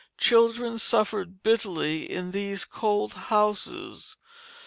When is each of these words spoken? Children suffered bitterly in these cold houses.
Children 0.17 0.79
suffered 0.79 1.43
bitterly 1.43 2.09
in 2.09 2.31
these 2.31 2.65
cold 2.65 3.13
houses. 3.13 4.17